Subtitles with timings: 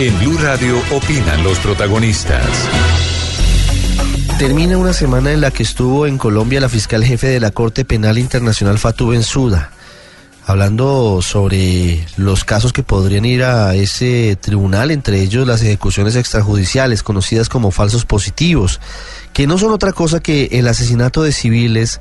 [0.00, 2.44] En Blue Radio opinan los protagonistas.
[4.40, 7.84] Termina una semana en la que estuvo en Colombia la fiscal jefe de la Corte
[7.84, 9.70] Penal Internacional Fatou Bensouda,
[10.46, 17.04] hablando sobre los casos que podrían ir a ese tribunal, entre ellos las ejecuciones extrajudiciales,
[17.04, 18.80] conocidas como falsos positivos,
[19.32, 22.00] que no son otra cosa que el asesinato de civiles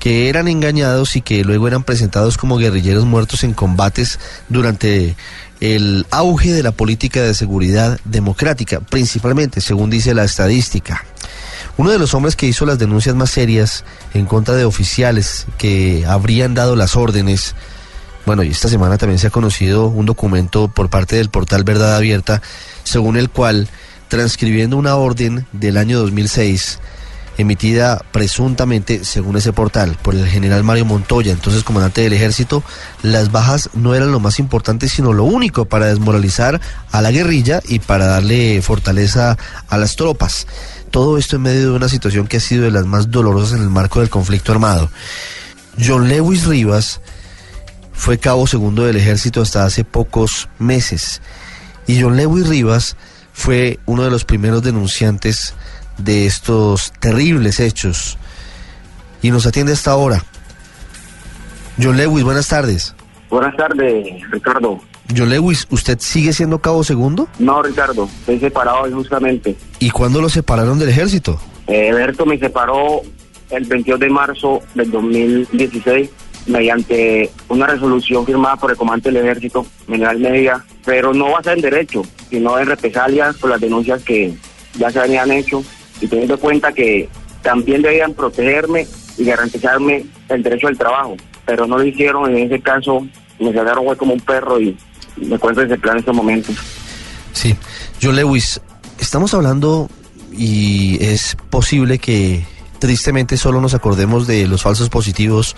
[0.00, 4.18] que eran engañados y que luego eran presentados como guerrilleros muertos en combates
[4.48, 5.14] durante
[5.60, 11.04] el auge de la política de seguridad democrática, principalmente, según dice la estadística.
[11.76, 16.04] Uno de los hombres que hizo las denuncias más serias en contra de oficiales que
[16.08, 17.54] habrían dado las órdenes,
[18.24, 21.94] bueno, y esta semana también se ha conocido un documento por parte del portal Verdad
[21.94, 22.40] Abierta,
[22.84, 23.68] según el cual,
[24.08, 26.78] transcribiendo una orden del año 2006,
[27.40, 32.62] emitida presuntamente, según ese portal, por el general Mario Montoya, entonces comandante del ejército,
[33.02, 37.60] las bajas no eran lo más importante, sino lo único para desmoralizar a la guerrilla
[37.66, 39.36] y para darle fortaleza
[39.68, 40.46] a las tropas.
[40.90, 43.62] Todo esto en medio de una situación que ha sido de las más dolorosas en
[43.62, 44.90] el marco del conflicto armado.
[45.78, 47.00] John Lewis Rivas
[47.92, 51.20] fue cabo segundo del ejército hasta hace pocos meses.
[51.86, 52.96] Y John Lewis Rivas
[53.32, 55.54] fue uno de los primeros denunciantes
[56.04, 58.18] de estos terribles hechos.
[59.22, 60.24] Y nos atiende hasta ahora.
[61.82, 62.94] John Lewis, buenas tardes.
[63.28, 64.80] Buenas tardes, Ricardo.
[65.16, 67.28] John Lewis, ¿usted sigue siendo cabo segundo?
[67.38, 69.56] No, Ricardo, estoy separado justamente.
[69.78, 71.40] ¿Y cuándo lo separaron del ejército?
[71.66, 73.02] Eh, Berto me separó
[73.50, 76.10] el 22 de marzo del 2016
[76.46, 81.42] mediante una resolución firmada por el comandante del ejército, general Media, pero no va a
[81.42, 84.34] ser en derecho, sino en represalias por las denuncias que
[84.78, 85.62] ya se habían hecho
[86.00, 87.08] y teniendo en cuenta que
[87.42, 88.86] también debían protegerme
[89.18, 93.06] y garantizarme el derecho al trabajo, pero no lo hicieron, en ese caso
[93.38, 94.76] me sacaron como un perro y
[95.16, 96.56] me cuento ese plan en estos momentos.
[97.32, 97.54] Sí,
[98.02, 98.60] John Lewis,
[98.98, 99.88] estamos hablando
[100.32, 102.44] y es posible que
[102.80, 105.54] tristemente solo nos acordemos de los falsos positivos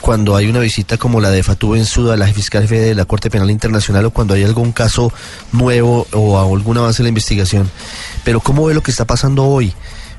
[0.00, 3.50] cuando hay una visita como la de Fatou Bensouda, la fiscal de la Corte Penal
[3.50, 5.12] Internacional, o cuando hay algún caso
[5.50, 7.68] nuevo o algún avance en la investigación.
[8.22, 9.74] Pero ¿cómo ve lo que está pasando hoy?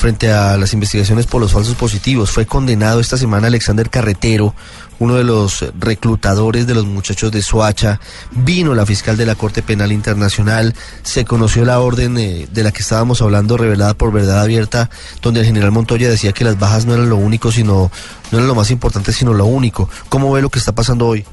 [0.00, 2.30] frente a las investigaciones por los falsos positivos.
[2.30, 4.54] Fue condenado esta semana Alexander Carretero,
[5.00, 8.00] uno de los reclutadores de los muchachos de Soacha.
[8.30, 10.74] Vino la fiscal de la Corte Penal Internacional.
[11.02, 14.90] Se conoció la orden eh, de la que estábamos hablando, revelada por Verdad Abierta,
[15.22, 17.90] donde el general Montoya decía que las bajas no eran lo único, sino
[18.30, 19.88] no eran lo más importante, sino lo único.
[20.10, 21.24] ¿Cómo ve lo que está pasando hoy?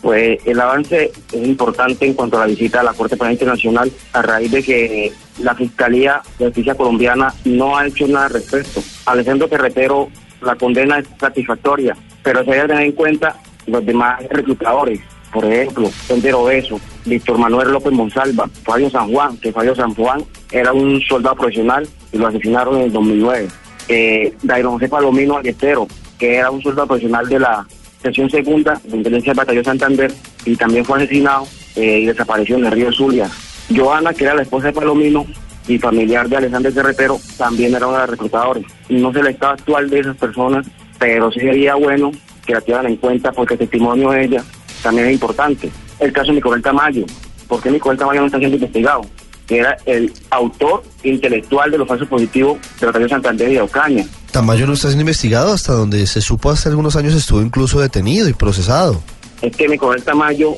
[0.00, 3.92] Pues el avance es importante en cuanto a la visita a la Corte Penal Internacional
[4.12, 5.12] a raíz de que
[5.42, 8.82] la Fiscalía de Justicia Colombiana no ha hecho nada al respecto.
[9.04, 10.08] Alejandro Carretero,
[10.40, 13.36] la condena es satisfactoria, pero se debe tener en cuenta
[13.66, 15.00] los demás reclutadores.
[15.32, 20.24] Por ejemplo, Sendero Beso, Víctor Manuel López Monsalva, Fabio San Juan, que Fabio San Juan
[20.50, 23.48] era un soldado profesional y lo asesinaron en el 2009.
[23.88, 25.86] Eh, Dairon José Palomino Ayestero,
[26.18, 27.66] que era un soldado profesional de la
[28.02, 30.12] sección segunda de inteligencia del batallón Santander
[30.44, 33.30] y también fue asesinado eh, y desapareció en el río Zulia.
[33.74, 35.26] Joana, que era la esposa de Palomino
[35.68, 38.64] y familiar de Alexander Carretero, también era una de las reclutadores.
[38.88, 40.66] No sé el estado actual de esas personas,
[41.00, 42.12] pero sí sería bueno
[42.46, 44.44] que la tuvieran en cuenta porque el testimonio de ella
[44.82, 45.70] también es importante.
[45.98, 47.04] El caso de Nicolás Tamayo,
[47.48, 49.02] ¿por qué Nicolás Tamayo no está siendo investigado?
[49.46, 53.60] que era el autor intelectual de los falsos positivos de la batallón Santander y de
[53.60, 54.06] Ocaña.
[54.30, 58.28] Tamayo no está siendo investigado hasta donde se supo hace algunos años estuvo incluso detenido
[58.28, 59.02] y procesado.
[59.42, 60.54] Es que Nicolás Tamayo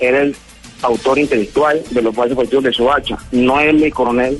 [0.00, 0.36] era el
[0.82, 4.38] autor intelectual de los falsos positivos de Soacha, no es mi coronel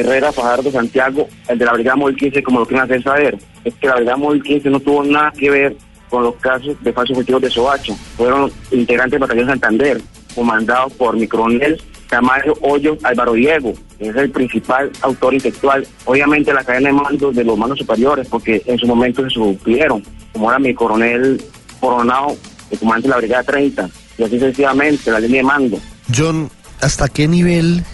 [0.00, 3.38] Herrera Fajardo Santiago, el de la Brigada Móvil 15, como lo quieren hacer saber.
[3.64, 5.76] Es que la Brigada Móvil 15 no tuvo nada que ver
[6.08, 7.94] con los casos de falsos positivos de Soacha.
[8.16, 10.00] Fueron integrantes del batallón Santander,
[10.34, 15.86] comandados por mi coronel Tamayo Hoyo Álvaro Diego, que es el principal autor intelectual.
[16.04, 20.02] Obviamente la cadena de mando de los mandos superiores, porque en su momento se supieron,
[20.32, 21.42] como era mi coronel
[21.80, 22.36] Coronado,
[22.70, 25.78] el comandante de la Brigada 30, y así sucesivamente, la línea de mando.
[26.14, 27.84] John, ¿hasta qué nivel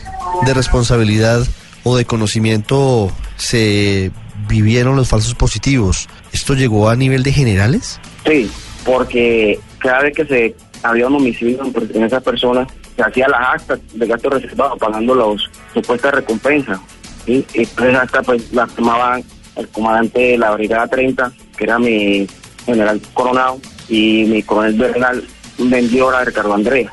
[0.47, 1.45] de responsabilidad
[1.84, 4.11] o de conocimiento se
[4.49, 6.09] vivieron los falsos positivos?
[6.33, 8.01] ¿Esto llegó a nivel de generales?
[8.27, 8.51] Sí,
[8.84, 11.61] porque cada vez que se había un homicidio
[11.95, 16.81] en esas personas, se hacía las actas de gasto reservado pagando los supuestas recompensas.
[17.27, 19.23] Y entonces hasta pues las tomaban
[19.57, 22.27] el comandante de la Brigada 30, que era mi
[22.67, 25.25] general Coronado, y mi coronel Bernal
[25.59, 26.89] vendió a Ricardo Andrés,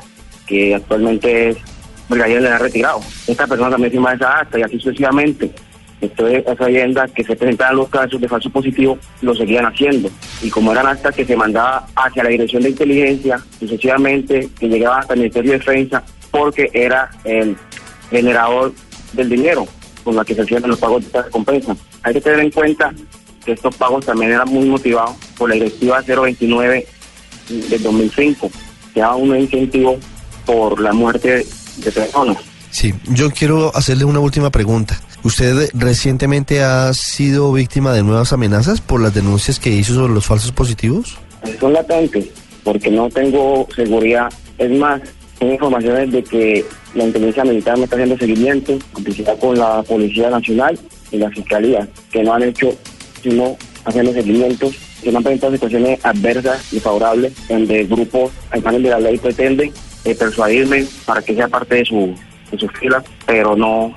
[0.46, 1.56] que actualmente es
[2.10, 3.00] brigadier ha retirado.
[3.26, 5.50] Esta persona también firma esa acta y así sucesivamente.
[6.00, 10.10] Esa leyenda que se presentaban los casos de falso positivo lo seguían haciendo.
[10.42, 15.00] Y como eran actas que se mandaba hacia la Dirección de Inteligencia, sucesivamente, que llegaba
[15.00, 17.56] hasta el Ministerio de Defensa, porque era el
[18.10, 18.72] generador
[19.12, 19.66] del dinero
[20.02, 21.76] con la que se hacían los pagos de esta recompensa.
[22.02, 22.94] Hay que tener en cuenta
[23.44, 26.86] que estos pagos también eran muy motivados por la directiva 029
[27.68, 28.50] del 2005,
[28.94, 29.98] que daba un incentivo
[30.46, 31.46] por la muerte
[31.84, 32.38] de personas.
[32.70, 35.00] Sí, yo quiero hacerle una última pregunta.
[35.22, 40.24] ¿Usted recientemente ha sido víctima de nuevas amenazas por las denuncias que hizo sobre los
[40.24, 41.18] falsos positivos?
[41.58, 42.26] Son latentes,
[42.64, 44.32] porque no tengo seguridad.
[44.56, 45.02] Es más,
[45.38, 50.30] tengo informaciones de que la inteligencia militar me está haciendo seguimiento, complicidad con la Policía
[50.30, 50.78] Nacional
[51.10, 52.74] y la Fiscalía, que no han hecho
[53.22, 58.82] sino haciendo seguimientos, que no han presentado situaciones adversas y favorables, donde grupos al panel
[58.84, 59.72] de la ley pretenden
[60.04, 62.14] eh, persuadirme para que sea parte de, su,
[62.50, 63.94] de sus filas, pero no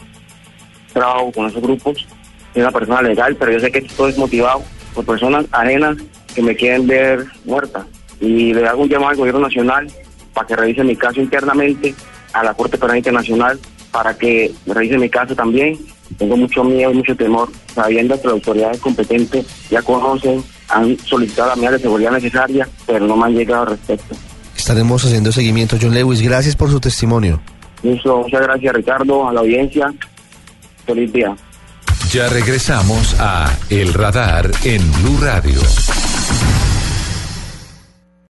[0.94, 2.06] trabajo con esos grupos.
[2.54, 4.64] Soy una persona legal, pero yo sé que esto es motivado
[4.94, 5.98] por personas ajenas
[6.34, 7.86] que me quieren ver muerta.
[8.20, 9.88] Y le hago un llamado al gobierno nacional
[10.34, 11.94] para que revise mi caso internamente
[12.34, 13.60] a la Corte Penal Internacional
[13.92, 15.78] para que revise mi caso también.
[16.18, 21.50] Tengo mucho miedo y mucho temor, sabiendo que las autoridades competentes ya conocen, han solicitado
[21.50, 24.16] la medida de seguridad necesaria, pero no me han llegado al respecto.
[24.64, 25.76] Estaremos haciendo seguimiento.
[25.80, 27.42] John Lewis, gracias por su testimonio.
[27.84, 29.94] muchas gracias Ricardo, a la audiencia.
[30.86, 31.36] Feliz día.
[32.14, 35.60] Ya regresamos a El Radar en Blue Radio.